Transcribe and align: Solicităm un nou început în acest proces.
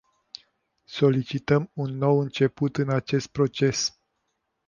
Solicităm 0.83 1.71
un 1.73 1.97
nou 1.97 2.19
început 2.19 2.77
în 2.77 2.89
acest 2.89 3.27
proces. 3.27 3.99